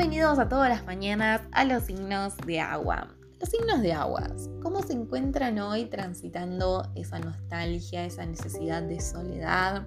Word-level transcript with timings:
Bienvenidos 0.00 0.38
a 0.38 0.48
todas 0.48 0.70
las 0.70 0.86
mañanas 0.86 1.42
a 1.52 1.62
los 1.64 1.84
signos 1.84 2.34
de 2.46 2.58
agua. 2.58 3.08
Los 3.38 3.50
signos 3.50 3.82
de 3.82 3.92
aguas, 3.92 4.48
¿cómo 4.62 4.82
se 4.82 4.94
encuentran 4.94 5.58
hoy 5.58 5.84
transitando 5.84 6.90
esa 6.94 7.18
nostalgia, 7.18 8.06
esa 8.06 8.24
necesidad 8.24 8.82
de 8.82 8.98
soledad? 8.98 9.86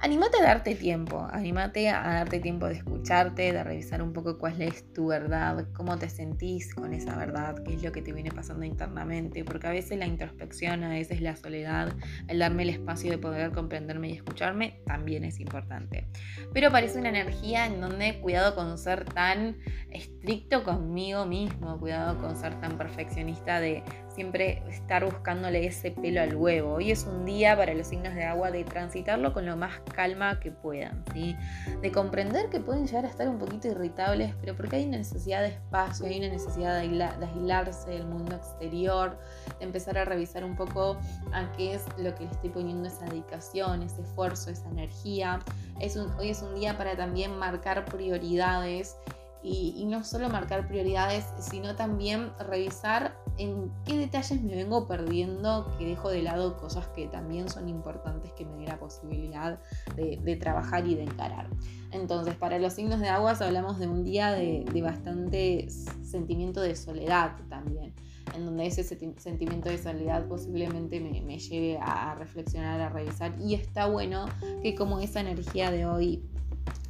Anímate 0.00 0.38
a 0.38 0.44
darte 0.44 0.76
tiempo, 0.76 1.26
anímate 1.32 1.88
a 1.88 2.02
darte 2.02 2.38
tiempo 2.38 2.66
de 2.66 2.74
escucharte, 2.74 3.52
de 3.52 3.64
revisar 3.64 4.00
un 4.00 4.12
poco 4.12 4.38
cuál 4.38 4.62
es 4.62 4.92
tu 4.92 5.08
verdad, 5.08 5.66
cómo 5.74 5.98
te 5.98 6.08
sentís 6.08 6.72
con 6.72 6.94
esa 6.94 7.16
verdad, 7.16 7.64
qué 7.64 7.74
es 7.74 7.82
lo 7.82 7.90
que 7.90 8.00
te 8.00 8.12
viene 8.12 8.30
pasando 8.30 8.64
internamente, 8.64 9.44
porque 9.44 9.66
a 9.66 9.70
veces 9.70 9.98
la 9.98 10.06
introspección, 10.06 10.84
a 10.84 10.90
veces 10.90 11.20
la 11.20 11.34
soledad, 11.34 11.96
el 12.28 12.38
darme 12.38 12.62
el 12.62 12.70
espacio 12.70 13.10
de 13.10 13.18
poder 13.18 13.50
comprenderme 13.50 14.10
y 14.10 14.12
escucharme 14.12 14.80
también 14.86 15.24
es 15.24 15.40
importante. 15.40 16.06
Pero 16.52 16.70
parece 16.70 17.00
una 17.00 17.08
energía 17.08 17.66
en 17.66 17.80
donde 17.80 18.20
cuidado 18.20 18.54
con 18.54 18.78
ser 18.78 19.04
tan 19.04 19.56
estricto 19.90 20.62
conmigo 20.62 21.26
mismo, 21.26 21.76
cuidado 21.80 22.18
con 22.20 22.36
ser 22.36 22.60
tan 22.60 22.78
perfeccionista 22.78 23.58
de 23.58 23.82
siempre 24.18 24.64
estar 24.68 25.04
buscándole 25.04 25.64
ese 25.64 25.92
pelo 25.92 26.20
al 26.20 26.34
huevo. 26.34 26.72
Hoy 26.72 26.90
es 26.90 27.04
un 27.04 27.24
día 27.24 27.56
para 27.56 27.72
los 27.72 27.86
signos 27.86 28.16
de 28.16 28.24
agua 28.24 28.50
de 28.50 28.64
transitarlo 28.64 29.32
con 29.32 29.46
lo 29.46 29.56
más 29.56 29.78
calma 29.94 30.40
que 30.40 30.50
puedan, 30.50 31.04
de 31.04 31.92
comprender 31.92 32.50
que 32.50 32.58
pueden 32.58 32.88
llegar 32.88 33.04
a 33.04 33.08
estar 33.10 33.28
un 33.28 33.38
poquito 33.38 33.68
irritables, 33.68 34.34
pero 34.40 34.56
porque 34.56 34.74
hay 34.74 34.86
una 34.86 34.96
necesidad 34.96 35.42
de 35.42 35.50
espacio, 35.50 36.06
hay 36.06 36.18
una 36.18 36.30
necesidad 36.30 36.80
de, 36.80 37.00
aislarse 37.26 37.90
del 37.90 38.06
mundo 38.06 38.34
exterior, 38.34 39.16
de 39.60 39.66
empezar 39.66 39.96
a 39.96 40.04
revisar 40.04 40.42
un 40.42 40.56
poco 40.56 40.98
a 41.32 41.52
qué 41.52 41.74
es 41.74 41.84
lo 41.96 42.12
que 42.16 42.24
le 42.24 42.30
estoy 42.32 42.50
poniendo 42.50 42.88
esa 42.88 43.04
dedicación, 43.04 43.84
ese 43.84 44.02
esfuerzo, 44.02 44.50
esa 44.50 44.68
energía. 44.68 45.38
Es 45.78 45.96
hoy 45.96 46.30
es 46.30 46.42
un 46.42 46.56
día 46.56 46.76
para 46.76 46.96
también 46.96 47.38
marcar 47.38 47.84
prioridades 47.84 48.96
y, 49.42 49.84
no 49.86 50.04
solo 50.04 50.28
marcar 50.28 50.68
prioridades, 50.68 51.24
sino 51.38 51.76
también 51.76 52.30
revisar 52.38 53.16
en 53.38 53.70
qué 53.84 53.96
detalles 53.96 54.42
me 54.42 54.56
vengo 54.56 54.88
perdiendo, 54.88 55.72
que 55.78 55.86
dejo 55.86 56.10
de 56.10 56.22
lado 56.22 56.56
cosas 56.56 56.88
que 56.88 57.06
también 57.06 57.48
son 57.48 57.68
importantes 57.68 58.32
que 58.32 58.44
me 58.44 58.56
dé 58.56 58.66
la 58.66 58.78
posibilidad 58.78 59.60
de, 59.96 60.36
trabajar 60.36 60.86
y 60.86 60.94
de 60.96 61.04
encarar. 61.04 61.48
Entonces, 61.92 62.34
para 62.34 62.58
los 62.58 62.74
signos 62.74 63.00
de 63.00 63.08
aguas 63.08 63.40
hablamos 63.40 63.78
de 63.78 63.86
un 63.86 64.04
día 64.04 64.32
de, 64.32 64.64
bastante 64.82 65.68
sentimiento 66.02 66.60
de 66.60 66.76
soledad 66.76 67.36
también 67.48 67.94
en 68.34 68.44
donde 68.44 68.66
ese 68.66 68.84
sentimiento 68.84 69.70
de 69.70 69.78
soledad 69.78 70.26
posiblemente 70.26 71.00
me, 71.00 71.38
lleve 71.38 71.78
a 71.80 72.14
reflexionar, 72.14 72.78
a 72.78 72.90
revisar. 72.90 73.34
Y 73.40 73.54
está 73.54 73.86
bueno 73.86 74.26
que 74.62 74.74
como 74.74 75.00
esa 75.00 75.20
energía 75.20 75.70
de 75.70 75.86
hoy, 75.86 76.22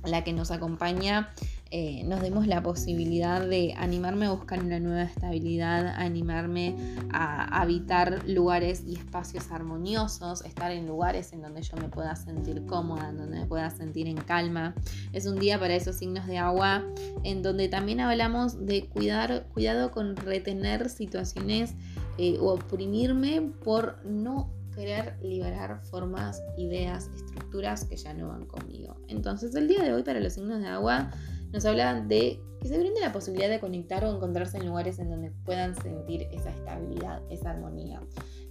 la 0.04 0.24
que 0.24 0.32
nos 0.32 0.50
acompaña, 0.50 1.32
eh, 1.70 2.02
nos 2.04 2.22
demos 2.22 2.46
la 2.46 2.62
posibilidad 2.62 3.46
de 3.46 3.74
animarme 3.76 4.24
a 4.26 4.30
buscar 4.30 4.62
una 4.62 4.80
nueva 4.80 5.02
estabilidad, 5.02 5.86
animarme 5.86 6.74
a 7.12 7.60
habitar 7.60 8.26
lugares 8.26 8.84
y 8.86 8.94
espacios 8.94 9.50
armoniosos, 9.50 10.44
estar 10.46 10.72
en 10.72 10.86
lugares 10.86 11.32
en 11.34 11.42
donde 11.42 11.60
yo 11.60 11.76
me 11.76 11.88
pueda 11.88 12.16
sentir 12.16 12.64
cómoda, 12.64 13.10
en 13.10 13.18
donde 13.18 13.40
me 13.40 13.46
pueda 13.46 13.68
sentir 13.68 14.06
en 14.06 14.16
calma. 14.16 14.74
Es 15.12 15.26
un 15.26 15.38
día 15.38 15.60
para 15.60 15.74
esos 15.74 15.96
signos 15.96 16.26
de 16.26 16.38
agua 16.38 16.84
en 17.22 17.42
donde 17.42 17.68
también 17.68 18.00
hablamos 18.00 18.64
de 18.64 18.86
cuidar, 18.86 19.46
cuidado 19.52 19.90
con 19.90 20.16
retener 20.16 20.88
situaciones 20.88 21.74
eh, 22.16 22.38
o 22.40 22.54
oprimirme 22.54 23.42
por 23.62 24.02
no 24.06 24.50
querer 24.74 25.18
liberar 25.22 25.80
formas, 25.82 26.40
ideas, 26.56 27.10
estructuras 27.14 27.84
que 27.84 27.96
ya 27.96 28.14
no 28.14 28.28
van 28.28 28.46
conmigo. 28.46 28.96
Entonces 29.08 29.54
el 29.54 29.68
día 29.68 29.82
de 29.82 29.92
hoy 29.92 30.02
para 30.02 30.20
los 30.20 30.32
signos 30.32 30.60
de 30.60 30.68
agua 30.68 31.10
nos 31.52 31.64
habla 31.64 32.00
de 32.00 32.40
que 32.60 32.68
se 32.68 32.78
brinde 32.78 33.00
la 33.00 33.12
posibilidad 33.12 33.48
de 33.48 33.60
conectar 33.60 34.04
o 34.04 34.14
encontrarse 34.14 34.58
en 34.58 34.66
lugares 34.66 34.98
en 34.98 35.10
donde 35.10 35.30
puedan 35.44 35.74
sentir 35.80 36.28
esa 36.32 36.50
estabilidad, 36.50 37.22
esa 37.30 37.50
armonía 37.50 38.00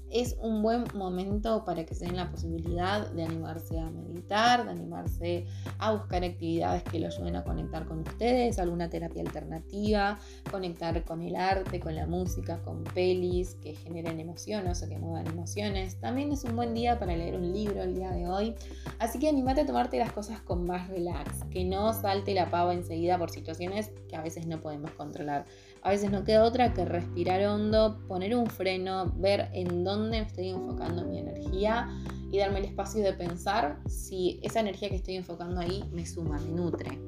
es 0.09 0.37
un 0.41 0.61
buen 0.61 0.85
momento 0.93 1.65
para 1.65 1.85
que 1.85 1.93
se 1.93 2.05
den 2.05 2.15
la 2.15 2.31
posibilidad 2.31 3.09
de 3.11 3.23
animarse 3.23 3.77
a 3.77 3.89
meditar, 3.89 4.63
de 4.63 4.71
animarse 4.71 5.45
a 5.79 5.91
buscar 5.91 6.23
actividades 6.23 6.83
que 6.83 6.99
lo 6.99 7.07
ayuden 7.07 7.35
a 7.35 7.43
conectar 7.43 7.85
con 7.85 7.99
ustedes, 7.99 8.57
alguna 8.57 8.89
terapia 8.89 9.21
alternativa, 9.21 10.17
conectar 10.49 11.03
con 11.03 11.21
el 11.21 11.35
arte, 11.35 11.79
con 11.79 11.95
la 11.95 12.07
música, 12.07 12.61
con 12.63 12.83
pelis 12.83 13.55
que 13.55 13.73
generen 13.73 14.19
emociones 14.19 14.81
o 14.81 14.87
que 14.87 14.97
muevan 14.97 15.27
emociones. 15.27 15.99
También 15.99 16.31
es 16.31 16.43
un 16.45 16.55
buen 16.55 16.73
día 16.73 16.99
para 16.99 17.15
leer 17.15 17.35
un 17.35 17.51
libro 17.51 17.83
el 17.83 17.93
día 17.93 18.11
de 18.11 18.27
hoy, 18.27 18.55
así 18.99 19.19
que 19.19 19.27
animate 19.27 19.61
a 19.61 19.65
tomarte 19.65 19.99
las 19.99 20.13
cosas 20.13 20.41
con 20.41 20.65
más 20.65 20.87
relax, 20.87 21.43
que 21.51 21.65
no 21.65 21.93
salte 21.93 22.33
la 22.33 22.49
pava 22.49 22.73
enseguida 22.73 23.17
por 23.17 23.29
situaciones 23.29 23.91
que 24.07 24.15
a 24.15 24.21
veces 24.21 24.47
no 24.47 24.59
podemos 24.61 24.91
controlar. 24.91 25.45
A 25.81 25.89
veces 25.89 26.11
no 26.11 26.23
queda 26.23 26.43
otra 26.43 26.73
que 26.73 26.85
respirar 26.85 27.45
hondo, 27.45 27.99
poner 28.07 28.35
un 28.35 28.47
freno, 28.47 29.13
ver 29.17 29.49
en 29.53 29.83
dónde 29.83 30.19
estoy 30.19 30.49
enfocando 30.49 31.05
mi 31.05 31.19
energía 31.19 31.89
y 32.31 32.39
darme 32.39 32.59
el 32.59 32.65
espacio 32.65 33.03
de 33.03 33.13
pensar 33.13 33.79
si 33.87 34.39
esa 34.43 34.59
energía 34.59 34.89
que 34.89 34.95
estoy 34.95 35.15
enfocando 35.15 35.61
ahí 35.61 35.83
me 35.91 36.05
suma, 36.05 36.39
me 36.39 36.51
nutre. 36.51 36.99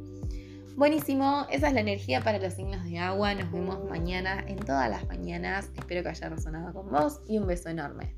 Buenísimo, 0.75 1.45
esa 1.50 1.67
es 1.67 1.73
la 1.73 1.81
energía 1.81 2.22
para 2.22 2.39
los 2.39 2.53
signos 2.53 2.85
de 2.85 3.00
agua. 3.00 3.35
Nos 3.35 3.51
vemos 3.51 3.83
mañana 3.89 4.45
en 4.47 4.57
todas 4.57 4.89
las 4.89 5.06
mañanas. 5.07 5.69
Espero 5.75 6.03
que 6.03 6.09
haya 6.09 6.29
resonado 6.29 6.73
con 6.73 6.89
vos 6.89 7.19
y 7.27 7.38
un 7.38 7.47
beso 7.47 7.67
enorme. 7.67 8.16